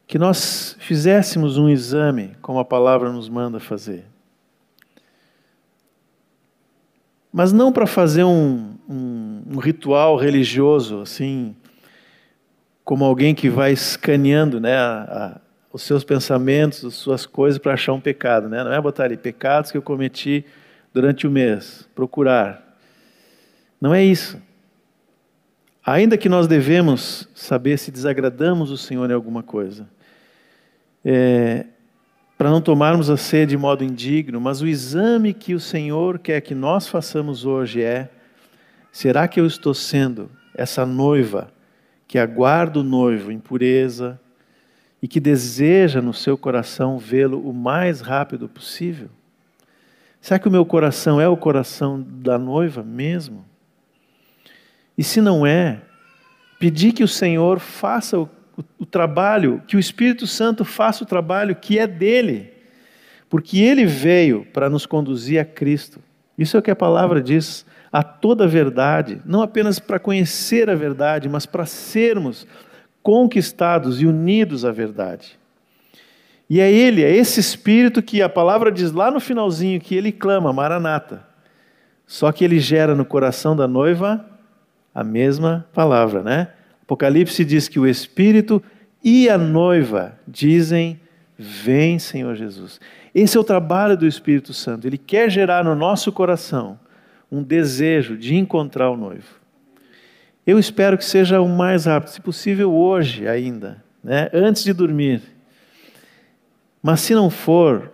[0.08, 4.06] Que nós fizéssemos um exame, como a palavra nos manda fazer.
[7.32, 11.54] Mas não para fazer um, um, um, ritual religioso, assim,
[12.82, 15.40] como alguém que vai escaneando né, a,
[15.74, 18.48] os seus pensamentos, as suas coisas para achar um pecado.
[18.48, 18.62] Né?
[18.62, 20.44] Não é botar ali pecados que eu cometi
[20.92, 21.88] durante o mês.
[21.96, 22.78] Procurar.
[23.80, 24.40] Não é isso.
[25.84, 29.88] Ainda que nós devemos saber se desagradamos o Senhor em alguma coisa,
[31.04, 31.66] é,
[32.38, 36.40] para não tomarmos a ceia de modo indigno, mas o exame que o Senhor quer
[36.40, 38.08] que nós façamos hoje é:
[38.92, 41.52] será que eu estou sendo essa noiva
[42.06, 44.20] que aguarda o noivo em pureza
[45.04, 49.10] e que deseja no seu coração vê-lo o mais rápido possível?
[50.18, 53.44] Será que o meu coração é o coração da noiva mesmo?
[54.96, 55.82] E se não é,
[56.58, 61.06] pedir que o Senhor faça o o, o trabalho, que o Espírito Santo faça o
[61.06, 62.52] trabalho que é dele,
[63.28, 66.00] porque ele veio para nos conduzir a Cristo.
[66.38, 70.74] Isso é o que a palavra diz, a toda verdade, não apenas para conhecer a
[70.74, 72.46] verdade, mas para sermos
[73.04, 75.38] conquistados e unidos à verdade.
[76.48, 80.10] E é ele, é esse espírito que a palavra diz lá no finalzinho que ele
[80.10, 81.22] clama, Maranata.
[82.06, 84.24] Só que ele gera no coração da noiva
[84.94, 86.48] a mesma palavra, né?
[86.82, 88.62] Apocalipse diz que o Espírito
[89.02, 91.00] e a noiva dizem:
[91.36, 92.80] Vem, Senhor Jesus.
[93.14, 94.86] Esse é o trabalho do Espírito Santo.
[94.86, 96.78] Ele quer gerar no nosso coração
[97.32, 99.43] um desejo de encontrar o noivo.
[100.46, 104.28] Eu espero que seja o mais rápido, se possível hoje ainda, né?
[104.32, 105.22] antes de dormir.
[106.82, 107.92] Mas se não for,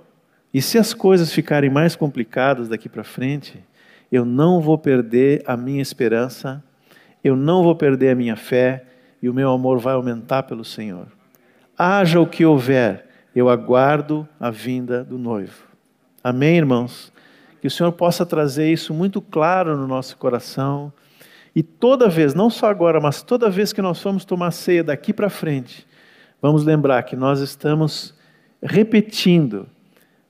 [0.53, 3.63] e se as coisas ficarem mais complicadas daqui para frente,
[4.11, 6.63] eu não vou perder a minha esperança
[7.23, 8.85] eu não vou perder a minha fé
[9.23, 11.07] e o meu amor vai aumentar pelo Senhor.
[11.77, 15.65] Haja o que houver, eu aguardo a vinda do noivo.
[16.25, 17.13] Amém, irmãos?
[17.61, 20.93] Que o Senhor possa trazer isso muito claro no nosso coração.
[21.55, 25.13] E toda vez, não só agora, mas toda vez que nós formos tomar ceia daqui
[25.13, 25.87] para frente,
[26.41, 28.15] vamos lembrar que nós estamos
[28.63, 29.67] repetindo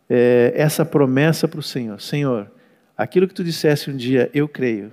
[0.08, 2.50] é, essa promessa para o Senhor: Senhor,
[2.96, 4.92] aquilo que tu disseste um dia, eu creio,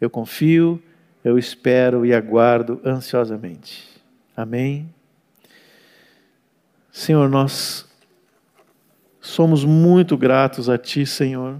[0.00, 0.82] eu confio,
[1.24, 3.88] eu espero e aguardo ansiosamente.
[4.36, 4.88] Amém?
[6.90, 7.86] Senhor, nós
[9.20, 11.56] somos muito gratos a Ti, Senhor.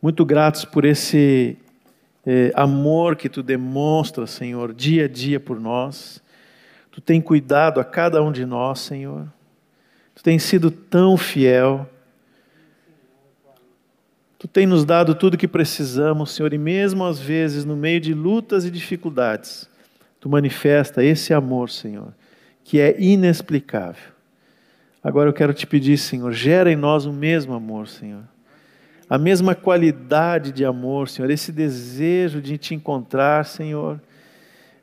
[0.00, 1.58] Muito gratos por esse
[2.30, 6.22] eh, amor que Tu demonstra, Senhor, dia a dia por nós.
[6.92, 9.26] Tu tem cuidado a cada um de nós, Senhor.
[10.14, 11.88] Tu tem sido tão fiel.
[14.38, 18.12] Tu tem nos dado tudo que precisamos, Senhor, e mesmo às vezes, no meio de
[18.12, 19.66] lutas e dificuldades,
[20.20, 22.12] Tu manifesta esse amor, Senhor,
[22.62, 24.12] que é inexplicável.
[25.02, 28.24] Agora eu quero te pedir, Senhor, gera em nós o mesmo amor, Senhor.
[29.08, 34.00] A mesma qualidade de amor, Senhor, esse desejo de te encontrar, Senhor,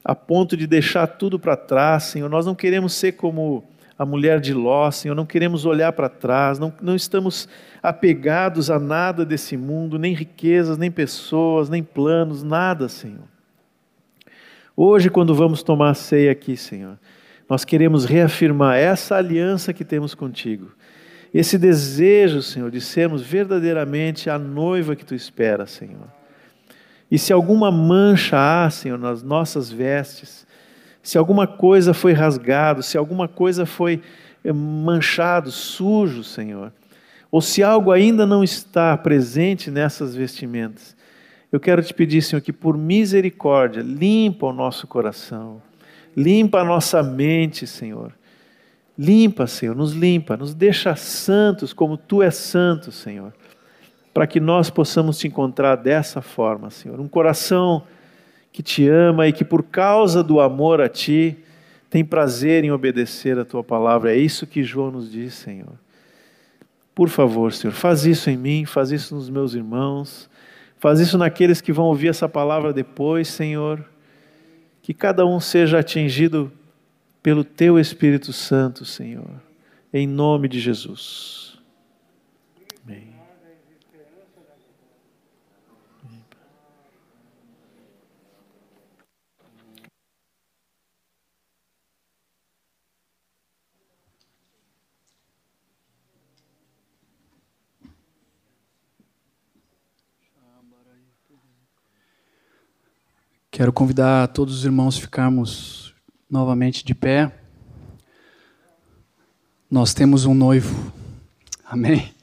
[0.04, 2.30] a ponto de deixar tudo para trás, Senhor.
[2.30, 3.64] Nós não queremos ser como
[3.98, 7.48] a mulher de Ló, Senhor, não queremos olhar para trás, não, não estamos
[7.82, 13.24] apegados a nada desse mundo, nem riquezas, nem pessoas, nem planos, nada, Senhor.
[14.76, 17.00] Hoje, quando vamos tomar a ceia aqui, Senhor,
[17.48, 20.72] nós queremos reafirmar essa aliança que temos contigo,
[21.40, 26.08] esse desejo, Senhor, de sermos verdadeiramente a noiva que tu esperas, Senhor.
[27.12, 30.48] E se alguma mancha há, Senhor, nas nossas vestes,
[31.04, 34.02] se alguma coisa foi rasgado, se alguma coisa foi
[34.46, 36.72] eh, manchado, sujo, Senhor,
[37.30, 40.96] ou se algo ainda não está presente nessas vestimentas,
[41.52, 45.62] eu quero te pedir, Senhor, que por misericórdia limpa o nosso coração,
[46.16, 48.14] limpa a nossa mente, Senhor.
[48.98, 53.34] Limpa, Senhor, nos limpa, nos deixa santos como tu és santo, Senhor,
[54.14, 57.00] para que nós possamos te encontrar dessa forma, Senhor.
[57.00, 57.84] Um coração
[58.54, 61.38] que te ama e que por causa do amor a ti
[61.90, 64.14] tem prazer em obedecer a tua palavra.
[64.14, 65.74] É isso que João nos diz, Senhor.
[66.94, 70.30] Por favor, Senhor, faz isso em mim, faz isso nos meus irmãos,
[70.78, 73.84] faz isso naqueles que vão ouvir essa palavra depois, Senhor.
[74.82, 76.50] Que cada um seja atingido
[77.26, 79.42] pelo teu Espírito Santo, Senhor.
[79.92, 81.58] Em nome de Jesus.
[103.50, 105.85] Quero convidar todos os irmãos a ficarmos
[106.36, 107.34] novamente de pé.
[109.72, 110.92] Nós temos um noivo,
[111.66, 112.14] amém?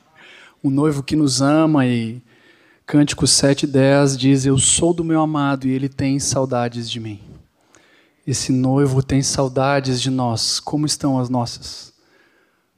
[0.63, 2.23] Um noivo que nos ama e
[2.85, 7.21] Cântico 7,10 diz: Eu sou do meu amado e ele tem saudades de mim.
[8.27, 10.61] Esse noivo tem saudades de nós.
[10.61, 11.95] Como estão as nossas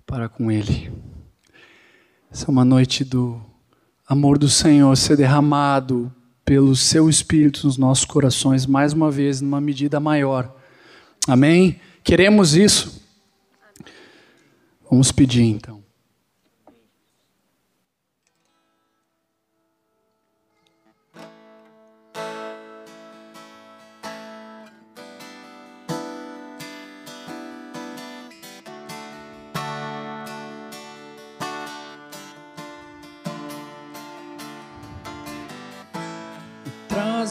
[0.07, 0.93] para com ele?
[2.31, 3.41] Essa é uma noite do
[4.07, 6.15] amor do Senhor ser derramado
[6.45, 10.55] pelo seu Espírito nos nossos corações, mais uma vez, numa medida maior.
[11.27, 11.81] Amém?
[12.03, 13.03] Queremos isso?
[14.91, 15.84] Vamos pedir então.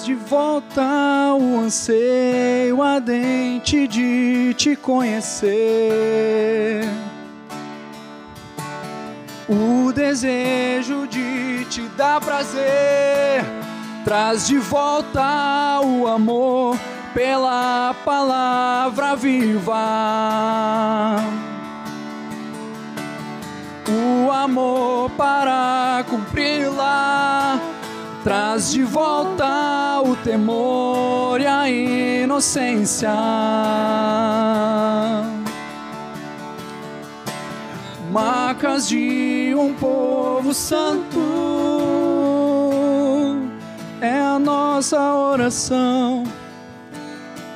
[0.03, 6.83] Traz de volta o anseio ardente de te conhecer.
[9.47, 13.45] O desejo de te dar prazer.
[14.03, 16.77] Traz de volta o amor
[17.13, 21.15] pela palavra viva.
[23.87, 27.72] O amor para cumpri-la
[28.23, 33.11] Traz de volta o temor e a inocência.
[38.09, 41.19] Marcas de um povo santo
[43.99, 46.23] é a nossa oração,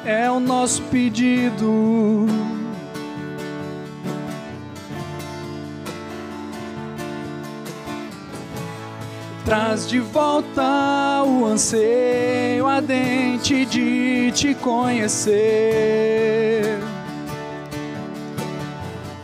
[0.03, 2.27] é o nosso pedido
[9.47, 15.37] Traz de volta o anseio ardente de te conhecer.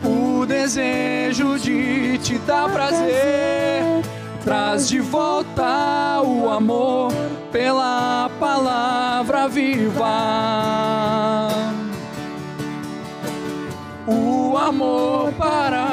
[0.02, 3.84] O desejo de te dar prazer.
[4.42, 7.12] Traz de volta o amor
[7.52, 10.08] pela palavra viva.
[14.06, 15.83] O amor para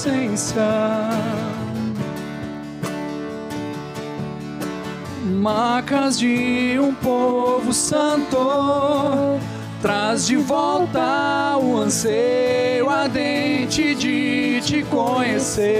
[0.00, 0.62] inocência.
[5.22, 9.38] Marcas de um povo santo,
[9.80, 15.70] traz de volta o anseio ardente de te conhecer.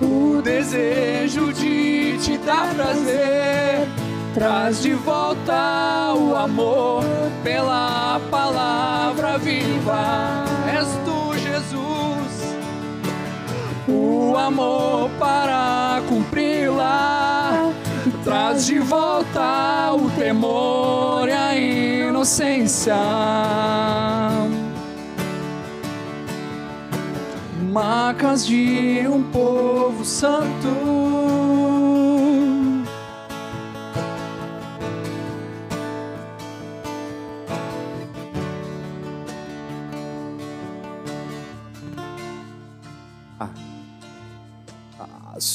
[0.00, 3.88] O desejo de te dar prazer
[4.34, 7.02] Traz de volta o amor
[7.42, 10.47] pela palavra viva.
[13.98, 17.72] O amor para cumpri-la.
[18.24, 22.96] Traz de volta o temor e a inocência.
[27.70, 31.47] Marcas de um povo santo.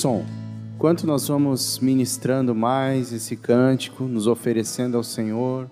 [0.04, 0.26] Som.
[0.76, 5.72] Enquanto nós vamos ministrando mais esse cântico, nos oferecendo ao Senhor,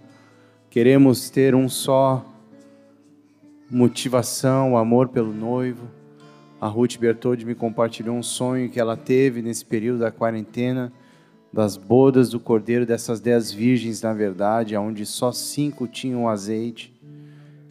[0.69, 2.25] queremos ter um só
[3.69, 5.86] motivação, o amor pelo noivo.
[6.61, 10.93] A Ruth Bertoldi me compartilhou um sonho que ela teve nesse período da quarentena,
[11.51, 16.97] das bodas do cordeiro, dessas dez virgens, na verdade, onde só cinco tinham azeite.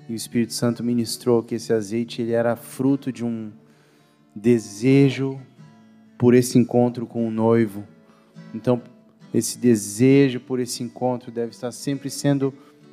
[0.06, 3.50] E o Espírito Santo ministrou que esse azeite ele era fruto de um
[4.36, 5.40] desejo
[6.21, 7.83] por esse encontro com o noivo.
[8.55, 8.83] Então,
[9.33, 12.53] esse desejo por esse encontro deve estar sempre sendo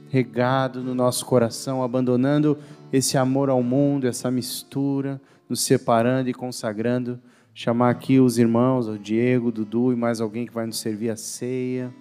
[0.09, 2.57] regado no nosso coração, abandonando
[2.93, 5.19] esse amor ao mundo, essa mistura,
[5.49, 7.19] nos separando e consagrando.
[7.53, 11.09] Chamar aqui os irmãos, o Diego, o Dudu e mais alguém que vai nos servir
[11.09, 11.93] a ceia.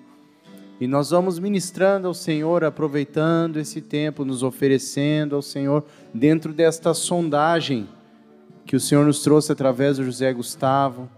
[0.81, 6.95] E nós vamos ministrando ao Senhor, aproveitando esse tempo, nos oferecendo ao Senhor dentro desta
[6.95, 7.89] sondagem
[8.65, 11.09] que o Senhor nos trouxe através do José Gustavo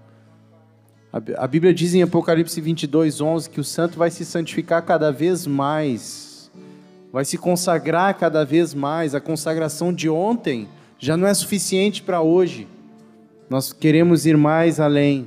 [1.13, 5.47] a Bíblia diz em Apocalipse 22, 11 que o santo vai se santificar cada vez
[5.47, 6.51] mais,
[7.11, 9.15] vai se consagrar cada vez mais.
[9.15, 12.69] A consagração de ontem já não é suficiente para hoje.
[13.49, 15.27] Nós queremos ir mais além.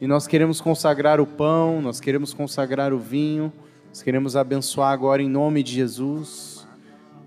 [0.00, 3.52] E nós queremos consagrar o pão, nós queremos consagrar o vinho,
[3.90, 6.66] nós queremos abençoar agora em nome de Jesus.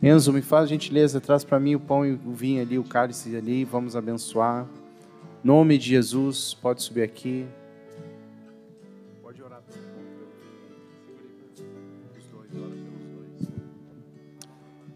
[0.01, 3.35] Enzo, me faz gentileza, traz para mim o pão e o vinho ali, o cálice
[3.35, 4.65] ali, vamos abençoar.
[5.43, 7.45] Nome de Jesus, pode subir aqui.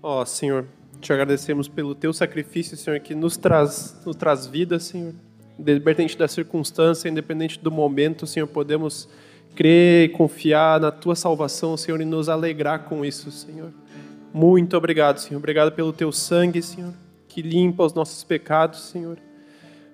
[0.02, 0.66] Ó oh, Senhor,
[1.02, 5.14] te agradecemos pelo teu sacrifício, Senhor, que nos traz, nos traz vida, Senhor.
[5.58, 9.10] Independente da circunstância, independente do momento, Senhor, podemos
[9.56, 13.74] crer e confiar na tua salvação, Senhor, e nos alegrar com isso, Senhor.
[14.32, 15.40] Muito obrigado, Senhor.
[15.40, 16.94] Obrigado pelo teu sangue, Senhor,
[17.28, 19.18] que limpa os nossos pecados, Senhor.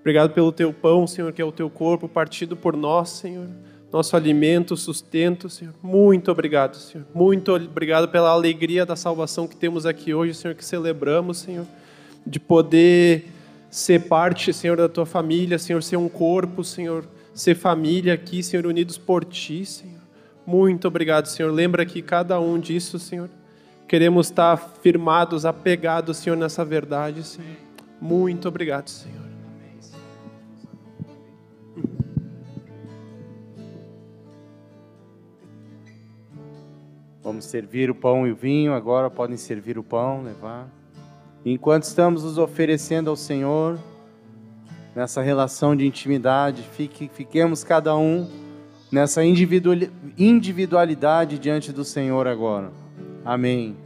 [0.01, 3.47] Obrigado pelo teu pão, Senhor, que é o teu corpo partido por nós, Senhor.
[3.93, 5.71] Nosso alimento, sustento, Senhor.
[5.83, 7.05] Muito obrigado, Senhor.
[7.13, 11.67] Muito obrigado pela alegria da salvação que temos aqui hoje, Senhor, que celebramos, Senhor.
[12.25, 13.27] De poder
[13.69, 18.65] ser parte, Senhor, da tua família, Senhor, ser um corpo, Senhor, ser família aqui, Senhor,
[18.65, 20.01] unidos por ti, Senhor.
[20.43, 21.51] Muito obrigado, Senhor.
[21.51, 23.29] Lembra que cada um disso, Senhor,
[23.87, 27.57] queremos estar firmados, apegados, Senhor, nessa verdade, Senhor.
[28.01, 29.22] Muito obrigado, Senhor.
[37.23, 40.67] Vamos servir o pão e o vinho, agora podem servir o pão, levar.
[41.45, 43.79] Enquanto estamos nos oferecendo ao Senhor,
[44.93, 48.29] nessa relação de intimidade, fique, fiquemos cada um
[48.91, 52.71] nessa individualidade diante do Senhor agora.
[53.23, 53.77] Amém.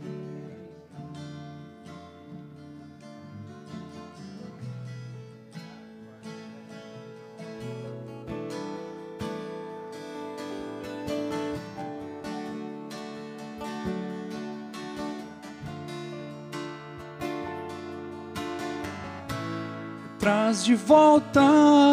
[20.58, 21.42] Traz de volta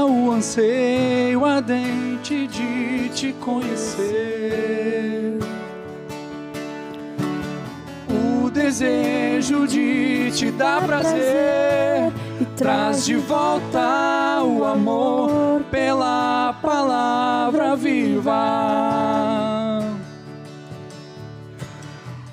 [0.06, 5.38] o anseio ardente de te conhecer.
[8.08, 18.32] O desejo de te dar prazer e traz de volta o amor pela palavra viva.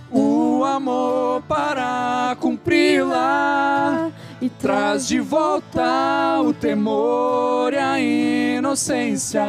[0.09, 4.10] O amor para cumpri-la
[4.41, 9.45] e traz de volta o temor e a inocência.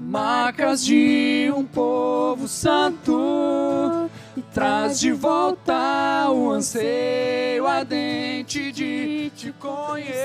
[0.00, 10.16] Marcas de um povo santo e traz de volta o anseio ardente de te conhecer.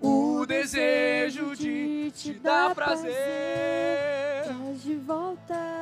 [0.00, 4.44] O desejo de te dar prazer.
[4.44, 5.77] Traz de volta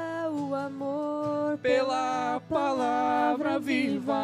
[0.46, 4.14] o amor pela palavra viva.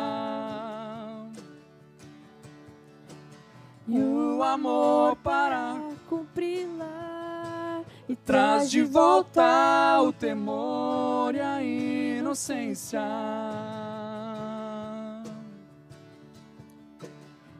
[3.89, 5.77] E o amor para
[6.09, 13.03] cumpri-la e traz de volta o temor e a inocência.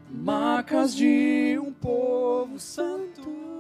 [0.09, 3.52] Marcas de um povo santo